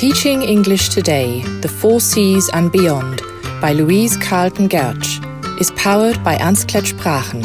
[0.00, 3.20] Teaching English Today, The Four Seas and Beyond
[3.60, 5.20] by Louise Carlton Gertsch
[5.60, 7.44] is powered by Ernst Klett Sprachen.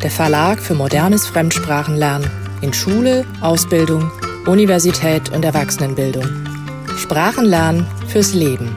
[0.00, 2.30] Der Verlag für modernes Fremdsprachenlernen
[2.62, 4.08] in Schule, Ausbildung,
[4.46, 6.46] Universität und Erwachsenenbildung.
[6.96, 8.76] Sprachenlernen fürs Leben.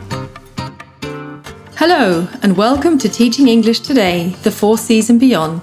[1.75, 5.61] Hello, and welcome to Teaching English Today, The Four Seas and Beyond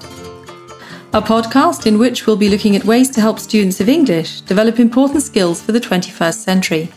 [1.15, 4.79] a podcast in which we'll be looking at ways to help students of English develop
[4.79, 6.91] important skills for the 21st century.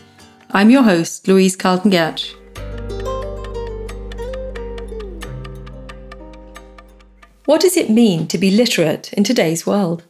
[0.50, 2.34] I'm your host, Louise Carlton Gertsch.
[7.46, 10.04] What does it mean to be literate in today's world?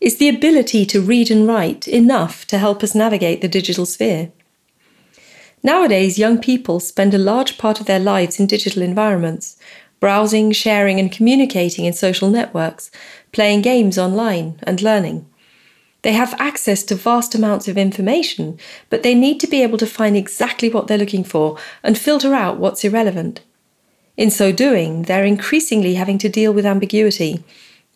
[0.00, 4.32] Is the ability to read and write enough to help us navigate the digital sphere?
[5.62, 9.56] Nowadays, young people spend a large part of their lives in digital environments,
[10.06, 12.92] browsing, sharing, and communicating in social networks,
[13.32, 15.26] playing games online, and learning.
[16.02, 18.56] They have access to vast amounts of information,
[18.88, 22.34] but they need to be able to find exactly what they're looking for and filter
[22.34, 23.40] out what's irrelevant.
[24.16, 27.42] In so doing, they're increasingly having to deal with ambiguity,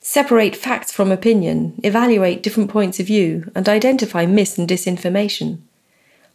[0.01, 5.59] separate facts from opinion, evaluate different points of view, and identify mis and disinformation.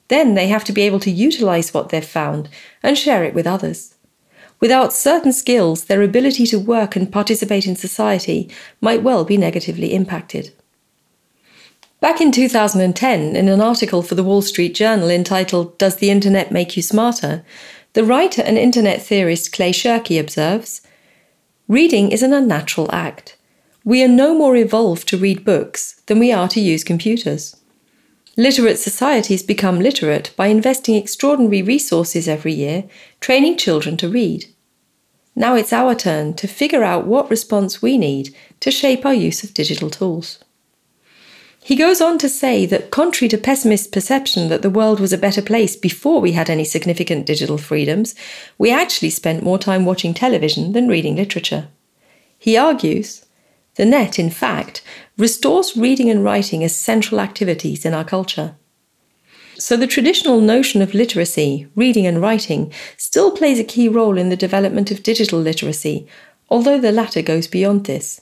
[0.07, 2.47] Then they have to be able to utilize what they've found
[2.81, 3.94] and share it with others.
[4.59, 8.49] Without certain skills, their ability to work and participate in society
[8.81, 10.53] might well be negatively impacted.
[11.99, 16.51] Back in 2010, in an article for the Wall Street Journal entitled Does the Internet
[16.51, 17.43] Make You Smarter?
[17.95, 20.81] the writer and internet theorist Clay Shirky observes
[21.69, 23.37] Reading is an unnatural act.
[23.85, 27.55] We are no more evolved to read books than we are to use computers.
[28.37, 32.83] Literate societies become literate by investing extraordinary resources every year,
[33.21, 34.45] training children to read.
[35.35, 39.43] Now it's our turn to figure out what response we need to shape our use
[39.43, 40.39] of digital tools.
[41.63, 45.17] He goes on to say that, contrary to pessimist perception that the world was a
[45.17, 48.15] better place before we had any significant digital freedoms,
[48.57, 51.69] we actually spent more time watching television than reading literature.
[52.37, 53.24] He argues
[53.75, 54.81] the net, in fact,
[55.17, 58.55] restores reading and writing as central activities in our culture.
[59.57, 64.29] So the traditional notion of literacy, reading and writing, still plays a key role in
[64.29, 66.07] the development of digital literacy,
[66.49, 68.21] although the latter goes beyond this.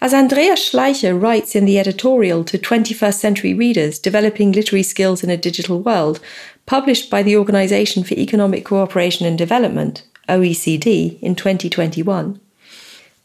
[0.00, 5.30] As Andreas Schleicher writes in the editorial to 21st Century Readers Developing Literacy Skills in
[5.30, 6.20] a Digital World,
[6.66, 12.40] published by the Organization for Economic Cooperation and Development, OECD, in 2021,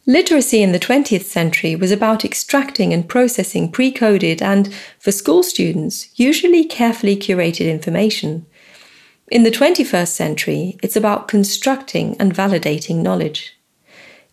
[0.09, 5.43] Literacy in the 20th century was about extracting and processing pre coded and, for school
[5.43, 8.45] students, usually carefully curated information.
[9.29, 13.57] In the 21st century, it's about constructing and validating knowledge.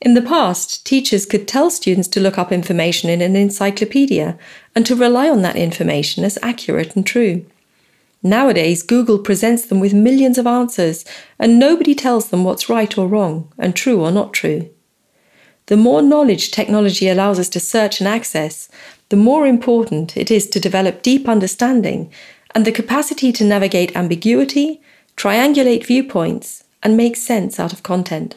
[0.01, 4.39] In the past, teachers could tell students to look up information in an encyclopedia
[4.77, 7.47] and to rely on that information as accurate and true.
[8.23, 11.05] Nowadays, Google presents them with millions of answers,
[11.37, 14.71] and nobody tells them what's right or wrong, and true or not true.
[15.67, 18.69] The more knowledge technology allows us to search and access,
[19.09, 22.13] the more important it is to develop deep understanding
[22.55, 24.83] and the capacity to navigate ambiguity,
[25.17, 28.37] triangulate viewpoints, and make sense out of content.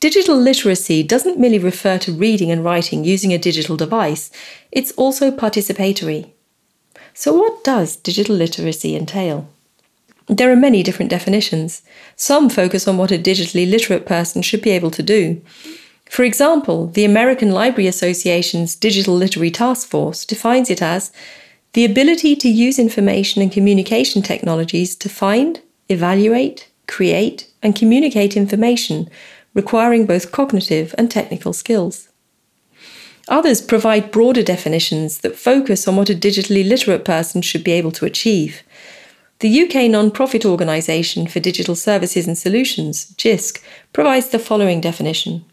[0.00, 4.30] Digital literacy doesn't merely refer to reading and writing using a digital device,
[4.72, 6.32] it's also participatory.
[7.14, 9.48] So, what does digital literacy entail?
[10.26, 11.82] There are many different definitions.
[12.16, 15.42] Some focus on what a digitally literate person should be able to do.
[16.06, 21.12] For example, the American Library Association's Digital Literacy Task Force defines it as
[21.74, 29.10] the ability to use information and communication technologies to find, evaluate, create, and communicate information,
[29.54, 32.08] requiring both cognitive and technical skills.
[33.28, 37.92] Others provide broader definitions that focus on what a digitally literate person should be able
[37.92, 38.62] to achieve.
[39.40, 43.62] The UK non-profit organisation for digital services and solutions, JISC,
[43.92, 45.44] provides the following definition.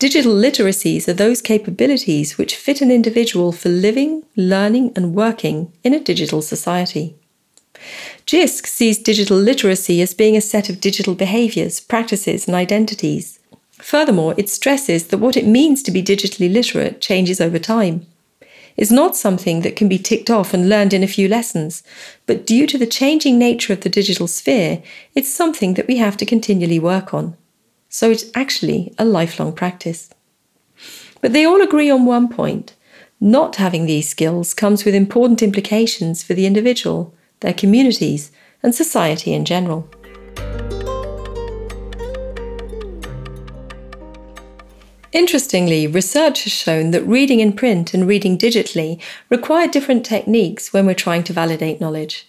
[0.00, 5.94] Digital literacies are those capabilities which fit an individual for living, learning, and working in
[5.94, 7.14] a digital society.
[8.26, 13.38] JISC sees digital literacy as being a set of digital behaviours, practices, and identities.
[13.72, 18.06] Furthermore, it stresses that what it means to be digitally literate changes over time
[18.76, 21.82] is not something that can be ticked off and learned in a few lessons,
[22.26, 24.82] but due to the changing nature of the digital sphere,
[25.14, 27.36] it's something that we have to continually work on.
[27.88, 30.10] So it's actually a lifelong practice.
[31.20, 32.74] But they all agree on one point
[33.20, 38.30] not having these skills comes with important implications for the individual, their communities,
[38.62, 39.88] and society in general.
[45.14, 49.00] Interestingly, research has shown that reading in print and reading digitally
[49.30, 52.28] require different techniques when we're trying to validate knowledge.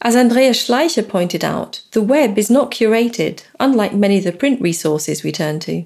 [0.00, 4.58] As Andrea Schleicher pointed out, the web is not curated, unlike many of the print
[4.62, 5.84] resources we turn to.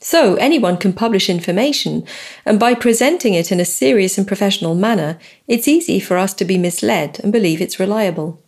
[0.00, 2.06] So anyone can publish information,
[2.46, 6.46] and by presenting it in a serious and professional manner, it's easy for us to
[6.46, 8.42] be misled and believe it's reliable.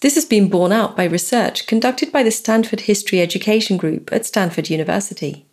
[0.00, 4.26] This has been borne out by research conducted by the Stanford History Education Group at
[4.26, 5.45] Stanford University.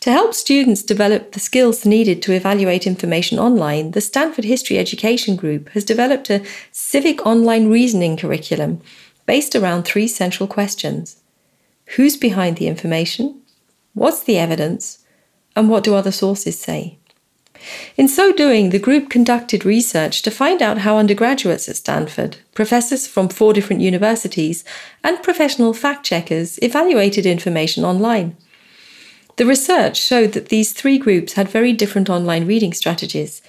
[0.00, 5.36] To help students develop the skills needed to evaluate information online, the Stanford History Education
[5.36, 6.42] Group has developed a
[6.72, 8.80] civic online reasoning curriculum
[9.26, 11.20] based around three central questions
[11.96, 13.42] Who's behind the information?
[13.92, 15.04] What's the evidence?
[15.54, 16.96] And what do other sources say?
[17.98, 23.06] In so doing, the group conducted research to find out how undergraduates at Stanford, professors
[23.06, 24.64] from four different universities,
[25.04, 28.34] and professional fact checkers evaluated information online.
[29.40, 33.40] The research showed that these three groups had very different online reading strategies.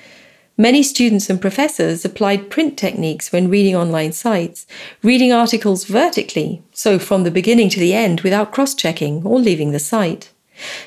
[0.57, 4.65] Many students and professors applied print techniques when reading online sites,
[5.03, 9.73] reading articles vertically, so from the beginning to the end without cross checking or leaving
[9.73, 10.31] the site.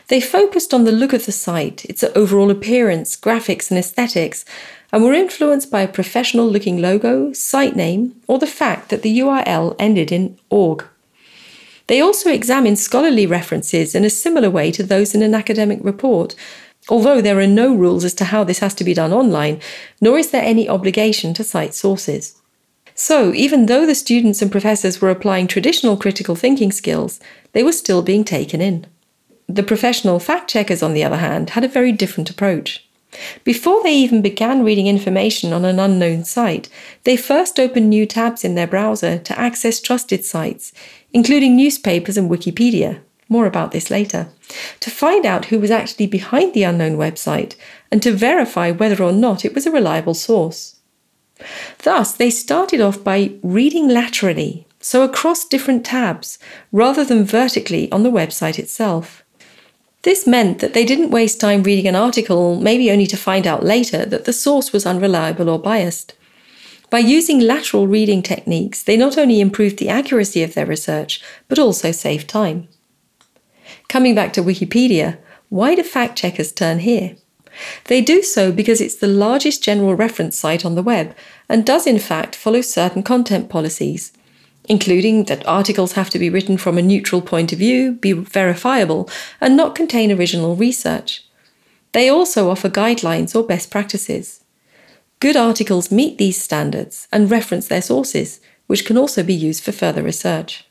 [0.09, 4.47] They focused on the look of the site, its overall appearance, graphics, and aesthetics,
[4.91, 9.19] and were influenced by a professional looking logo, site name, or the fact that the
[9.19, 10.87] URL ended in org.
[11.87, 16.35] They also examine scholarly references in a similar way to those in an academic report,
[16.89, 19.61] although there are no rules as to how this has to be done online,
[20.01, 22.41] nor is there any obligation to cite sources.
[22.95, 27.19] So, even though the students and professors were applying traditional critical thinking skills,
[27.53, 28.87] they were still being taken in.
[29.49, 32.87] The professional fact checkers, on the other hand, had a very different approach.
[33.45, 36.69] Before they even began reading information on an unknown site,
[37.05, 40.73] they first opened new tabs in their browser to access trusted sites,
[41.15, 43.01] including newspapers and Wikipedia.
[43.29, 44.29] More about this later.
[44.81, 47.55] To find out who was actually behind the unknown website
[47.91, 50.81] and to verify whether or not it was a reliable source.
[51.85, 56.39] Thus, they started off by reading laterally, so across different tabs,
[56.71, 59.25] rather than vertically on the website itself.
[60.03, 63.65] This meant that they didn't waste time reading an article, maybe only to find out
[63.65, 66.15] later that the source was unreliable or biased.
[66.91, 71.59] By using lateral reading techniques, they not only improved the accuracy of their research, but
[71.59, 72.69] also saved time.
[73.89, 77.17] Coming back to Wikipedia, why do fact checkers turn here?
[77.85, 81.15] They do so because it's the largest general reference site on the web
[81.49, 84.13] and does, in fact, follow certain content policies,
[84.69, 89.09] including that articles have to be written from a neutral point of view, be verifiable,
[89.41, 91.25] and not contain original research.
[91.93, 94.44] They also offer guidelines or best practices.
[95.25, 99.73] Good articles meet these standards and reference their sources, which can also be used for
[99.73, 100.67] further research.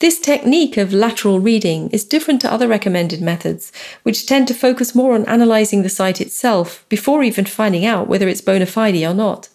[0.00, 3.70] This technique of lateral reading is different to other recommended methods,
[4.02, 8.26] which tend to focus more on analysing the site itself before even finding out whether
[8.26, 9.48] it's bona fide or not.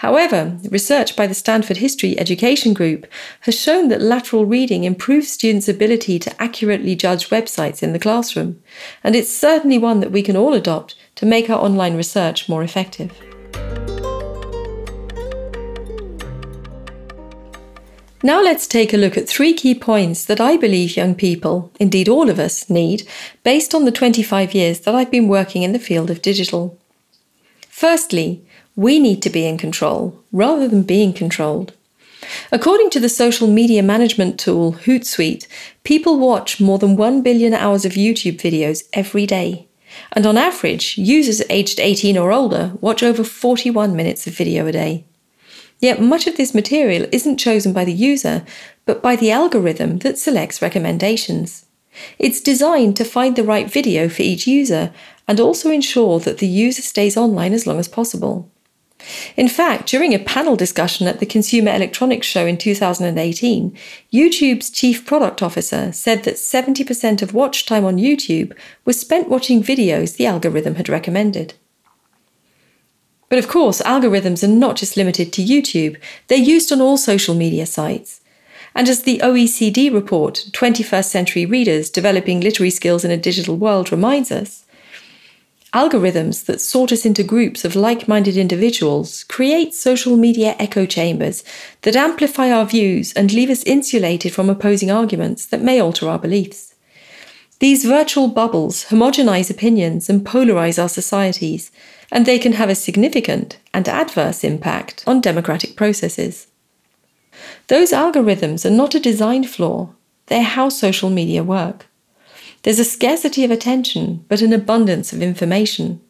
[0.00, 3.06] However, research by the Stanford History Education Group
[3.40, 8.62] has shown that lateral reading improves students' ability to accurately judge websites in the classroom,
[9.02, 12.62] and it's certainly one that we can all adopt to make our online research more
[12.62, 13.10] effective.
[18.22, 22.08] Now let's take a look at three key points that I believe young people, indeed
[22.08, 23.08] all of us, need
[23.44, 26.78] based on the 25 years that I've been working in the field of digital.
[27.70, 28.45] Firstly,
[28.76, 31.72] we need to be in control rather than being controlled.
[32.52, 35.46] According to the social media management tool Hootsuite,
[35.84, 39.66] people watch more than 1 billion hours of YouTube videos every day.
[40.12, 44.72] And on average, users aged 18 or older watch over 41 minutes of video a
[44.72, 45.04] day.
[45.78, 48.44] Yet much of this material isn't chosen by the user,
[48.84, 51.66] but by the algorithm that selects recommendations.
[52.18, 54.92] It's designed to find the right video for each user
[55.28, 58.50] and also ensure that the user stays online as long as possible.
[59.36, 63.76] In fact, during a panel discussion at the Consumer Electronics Show in 2018,
[64.12, 69.62] YouTube's chief product officer said that 70% of watch time on YouTube was spent watching
[69.62, 71.54] videos the algorithm had recommended.
[73.28, 77.34] But of course, algorithms are not just limited to YouTube, they're used on all social
[77.34, 78.20] media sites.
[78.74, 83.90] And as the OECD report, 21st Century Readers Developing Literacy Skills in a Digital World
[83.90, 84.65] reminds us,
[85.76, 91.44] Algorithms that sort us into groups of like minded individuals create social media echo chambers
[91.82, 96.18] that amplify our views and leave us insulated from opposing arguments that may alter our
[96.18, 96.74] beliefs.
[97.58, 101.70] These virtual bubbles homogenize opinions and polarize our societies,
[102.10, 106.46] and they can have a significant and adverse impact on democratic processes.
[107.68, 109.90] Those algorithms are not a design flaw,
[110.28, 111.84] they're how social media work.
[112.66, 116.00] There's a scarcity of attention, but an abundance of information.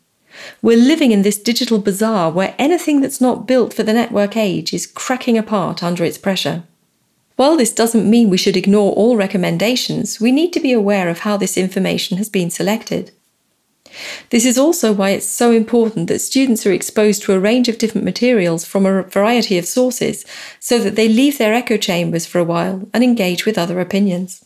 [0.62, 4.72] We're living in this digital bazaar where anything that's not built for the network age
[4.72, 6.62] is cracking apart under its pressure.
[7.36, 11.18] While this doesn't mean we should ignore all recommendations, we need to be aware of
[11.18, 13.10] how this information has been selected.
[14.30, 17.76] This is also why it's so important that students are exposed to a range of
[17.76, 20.24] different materials from a variety of sources
[20.58, 24.45] so that they leave their echo chambers for a while and engage with other opinions.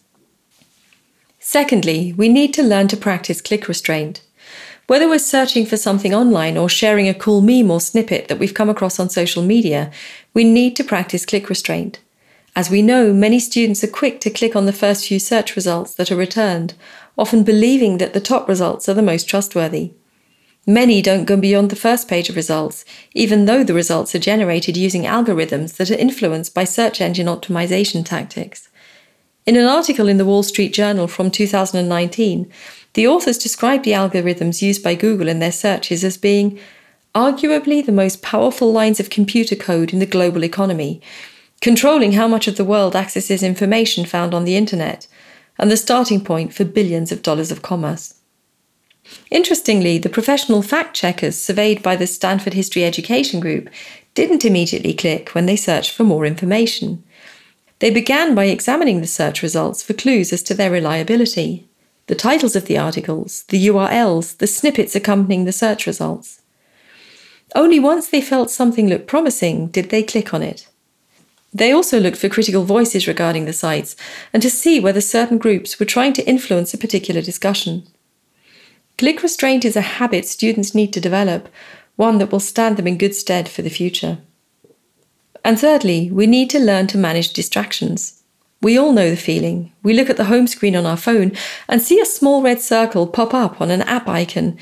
[1.42, 4.20] Secondly, we need to learn to practice click restraint.
[4.88, 8.52] Whether we're searching for something online or sharing a cool meme or snippet that we've
[8.52, 9.90] come across on social media,
[10.34, 11.98] we need to practice click restraint.
[12.54, 15.94] As we know, many students are quick to click on the first few search results
[15.94, 16.74] that are returned,
[17.16, 19.92] often believing that the top results are the most trustworthy.
[20.66, 24.76] Many don't go beyond the first page of results, even though the results are generated
[24.76, 28.68] using algorithms that are influenced by search engine optimization tactics.
[29.46, 32.52] In an article in the Wall Street Journal from 2019,
[32.92, 36.58] the authors described the algorithms used by Google in their searches as being
[37.14, 41.00] arguably the most powerful lines of computer code in the global economy,
[41.60, 45.06] controlling how much of the world accesses information found on the internet,
[45.58, 48.14] and the starting point for billions of dollars of commerce.
[49.30, 53.70] Interestingly, the professional fact checkers surveyed by the Stanford History Education Group
[54.14, 57.02] didn't immediately click when they searched for more information.
[57.80, 61.66] They began by examining the search results for clues as to their reliability
[62.06, 66.42] the titles of the articles, the URLs, the snippets accompanying the search results.
[67.54, 70.66] Only once they felt something looked promising did they click on it.
[71.54, 73.94] They also looked for critical voices regarding the sites
[74.32, 77.86] and to see whether certain groups were trying to influence a particular discussion.
[78.98, 81.48] Click restraint is a habit students need to develop,
[81.94, 84.18] one that will stand them in good stead for the future.
[85.44, 88.22] And thirdly, we need to learn to manage distractions.
[88.62, 89.72] We all know the feeling.
[89.82, 91.32] We look at the home screen on our phone
[91.66, 94.58] and see a small red circle pop up on an app icon.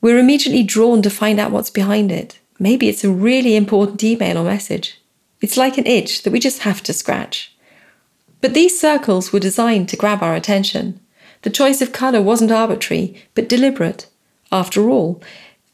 [0.00, 2.38] We're immediately drawn to find out what's behind it.
[2.58, 5.00] Maybe it's a really important email or message.
[5.40, 7.56] It's like an itch that we just have to scratch.
[8.40, 11.00] But these circles were designed to grab our attention.
[11.42, 14.08] The choice of colour wasn't arbitrary, but deliberate.
[14.52, 15.22] After all,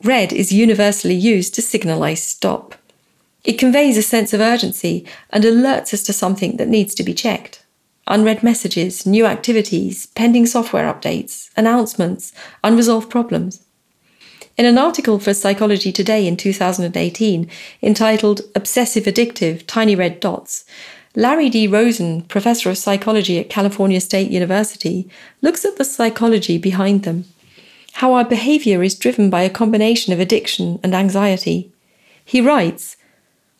[0.03, 2.75] red is universally used to signalise stop.
[3.45, 7.15] It conveys a sense of urgency and alerts us to something that needs to be
[7.15, 7.61] checked
[8.07, 13.65] unread messages, new activities, pending software updates, announcements, unresolved problems.
[14.59, 17.51] In an article for Psychology Today in 2018
[17.83, 20.67] entitled Obsessive Addictive Tiny Red Dots,
[21.17, 21.67] Larry D.
[21.67, 25.09] Rosen, professor of psychology at California State University,
[25.41, 27.25] looks at the psychology behind them,
[27.95, 31.73] how our behavior is driven by a combination of addiction and anxiety.
[32.23, 32.97] He writes,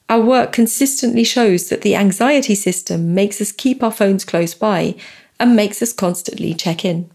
[0.09, 4.95] our work consistently shows that the anxiety system makes us keep our phones close by
[5.41, 7.11] and makes us constantly check in.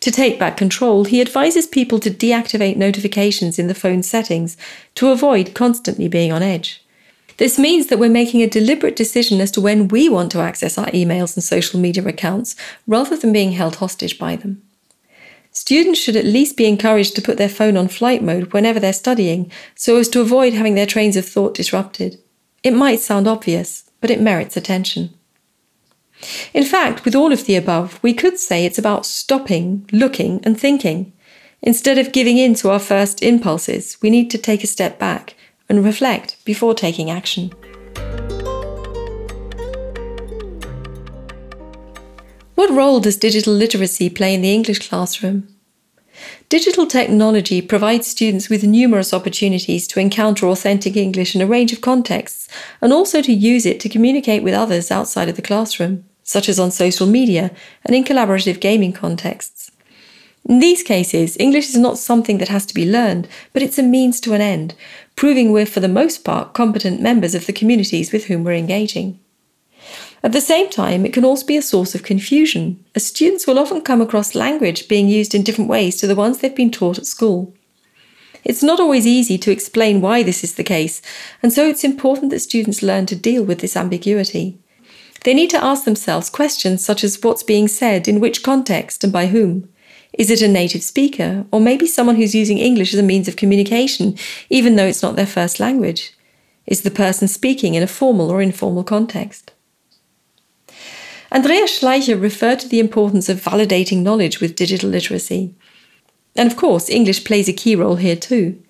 [0.00, 4.56] To take back control, he advises people to deactivate notifications in the phone settings
[4.96, 6.84] to avoid constantly being on edge.
[7.36, 10.76] This means that we're making a deliberate decision as to when we want to access
[10.76, 12.54] our emails and social media accounts
[12.86, 14.62] rather than being held hostage by them.
[15.56, 18.92] Students should at least be encouraged to put their phone on flight mode whenever they're
[18.92, 22.18] studying so as to avoid having their trains of thought disrupted.
[22.64, 25.14] It might sound obvious, but it merits attention.
[26.52, 30.58] In fact, with all of the above, we could say it's about stopping, looking, and
[30.58, 31.12] thinking.
[31.62, 35.36] Instead of giving in to our first impulses, we need to take a step back
[35.68, 37.52] and reflect before taking action.
[42.54, 45.48] What role does digital literacy play in the English classroom?
[46.48, 51.80] Digital technology provides students with numerous opportunities to encounter authentic English in a range of
[51.80, 52.48] contexts
[52.80, 56.60] and also to use it to communicate with others outside of the classroom, such as
[56.60, 57.50] on social media
[57.84, 59.72] and in collaborative gaming contexts.
[60.48, 63.82] In these cases, English is not something that has to be learned, but it's a
[63.82, 64.74] means to an end,
[65.16, 69.18] proving we're for the most part competent members of the communities with whom we're engaging.
[70.24, 73.58] At the same time, it can also be a source of confusion, as students will
[73.58, 76.96] often come across language being used in different ways to the ones they've been taught
[76.96, 77.52] at school.
[78.42, 81.02] It's not always easy to explain why this is the case,
[81.42, 84.58] and so it's important that students learn to deal with this ambiguity.
[85.24, 89.12] They need to ask themselves questions such as what's being said, in which context, and
[89.12, 89.68] by whom.
[90.14, 93.36] Is it a native speaker, or maybe someone who's using English as a means of
[93.36, 94.16] communication,
[94.48, 96.14] even though it's not their first language?
[96.66, 99.53] Is the person speaking in a formal or informal context?
[101.34, 105.52] Andreas Schleicher referred to the importance of validating knowledge with digital literacy.
[106.36, 108.62] And of course, English plays a key role here too,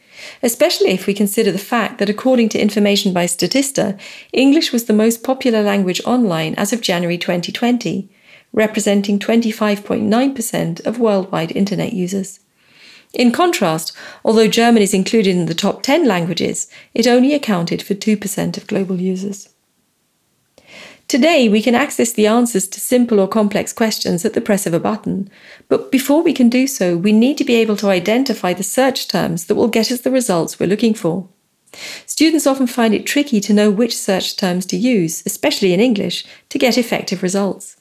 [0.43, 4.01] especially if we consider the fact that according to information by Statista,
[4.33, 8.09] English was the most popular language online as of January 2020,
[8.55, 12.41] representing 25.9% of worldwide Internet users.
[13.13, 13.95] In contrast,
[14.25, 18.67] although German is included in the top 10 languages, it only accounted for 2% of
[18.67, 19.54] global users.
[21.15, 24.75] Today, we can access the answers to simple or complex questions at the press of
[24.75, 25.31] a button,
[25.69, 29.07] but before we can do so, we need to be able to identify the search
[29.07, 31.29] terms that will get us the results we're looking for.
[32.05, 36.25] Students often find it tricky to know which search terms to use, especially in English,
[36.49, 37.77] to get effective results.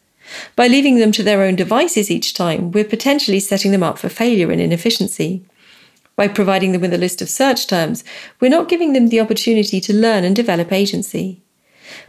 [0.55, 4.09] By leaving them to their own devices each time, we're potentially setting them up for
[4.09, 5.43] failure and inefficiency.
[6.15, 8.03] By providing them with a list of search terms,
[8.39, 11.41] we're not giving them the opportunity to learn and develop agency.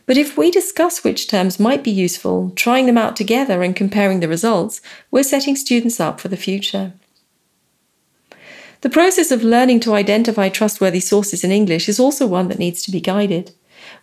[0.07, 4.21] But if we discuss which terms might be useful, trying them out together and comparing
[4.21, 6.93] the results, we're setting students up for the future.
[8.83, 12.83] The process of learning to identify trustworthy sources in English is also one that needs
[12.83, 13.53] to be guided.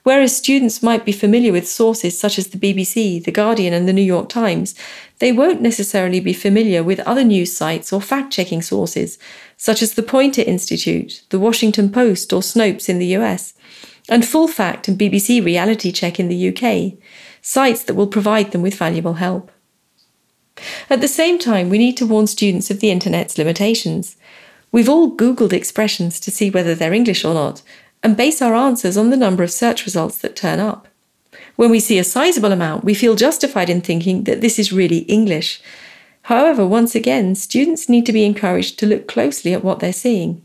[0.03, 3.93] Whereas students might be familiar with sources such as the BBC, The Guardian, and the
[3.93, 4.73] New York Times,
[5.19, 9.19] they won't necessarily be familiar with other news sites or fact checking sources,
[9.57, 13.53] such as the Poynter Institute, The Washington Post, or Snopes in the US,
[14.11, 17.01] and Full Fact and BBC Reality Check in the UK,
[17.41, 19.49] sites that will provide them with valuable help.
[20.89, 24.17] At the same time, we need to warn students of the Internet's limitations.
[24.69, 27.61] We've all Googled expressions to see whether they're English or not,
[28.03, 30.89] and base our answers on the number of search results that turn up.
[31.55, 34.99] When we see a sizable amount, we feel justified in thinking that this is really
[34.99, 35.61] English.
[36.23, 40.41] However, once again, students need to be encouraged to look closely at what they're seeing.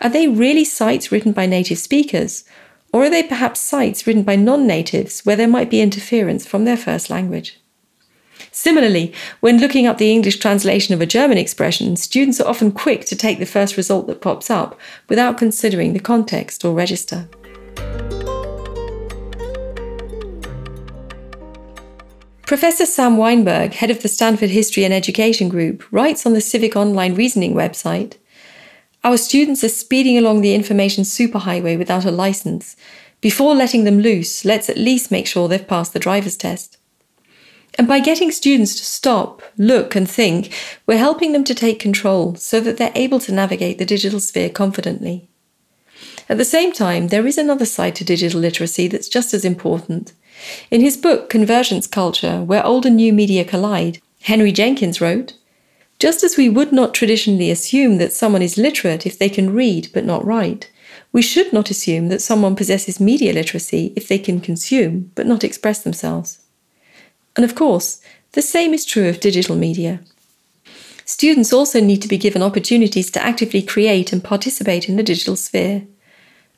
[0.00, 2.44] Are they really sites written by native speakers?
[2.96, 6.64] Or are they perhaps sites written by non natives where there might be interference from
[6.64, 7.60] their first language?
[8.50, 13.04] Similarly, when looking up the English translation of a German expression, students are often quick
[13.04, 17.28] to take the first result that pops up without considering the context or register.
[22.46, 26.76] Professor Sam Wineburg, head of the Stanford History and Education Group, writes on the Civic
[26.76, 28.14] Online Reasoning website
[29.06, 32.74] Our students are speeding along the information superhighway without a license.
[33.20, 36.76] Before letting them loose, let's at least make sure they've passed the driver's test.
[37.78, 40.52] And by getting students to stop, look, and think,
[40.88, 44.50] we're helping them to take control so that they're able to navigate the digital sphere
[44.50, 45.28] confidently.
[46.28, 50.14] At the same time, there is another side to digital literacy that's just as important.
[50.68, 55.34] In his book, Convergence Culture Where Old and New Media Collide, Henry Jenkins wrote
[55.98, 59.88] Just as we would not traditionally assume that someone is literate if they can read
[59.94, 60.70] but not write,
[61.12, 65.44] we should not assume that someone possesses media literacy if they can consume but not
[65.44, 66.40] express themselves.
[67.34, 68.00] And of course,
[68.32, 70.00] the same is true of digital media.
[71.06, 75.36] Students also need to be given opportunities to actively create and participate in the digital
[75.36, 75.86] sphere.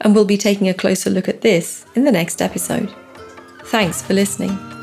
[0.01, 2.93] And we'll be taking a closer look at this in the next episode.
[3.65, 4.78] Thanks for listening.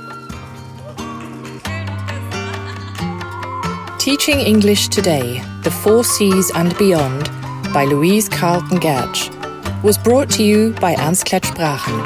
[4.05, 7.27] Teaching English Today The Four Cs and Beyond
[7.73, 9.31] by Louise Carlton Gertsch
[9.81, 12.03] was brought to you by Ernst Sprachen,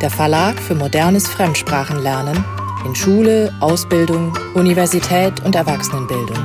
[0.00, 2.44] der Verlag für modernes Fremdsprachenlernen
[2.86, 6.38] in Schule, Ausbildung, Universität und Erwachsenenbildung.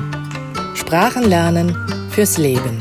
[0.74, 1.78] Sprachen lernen
[2.10, 2.80] fürs Leben.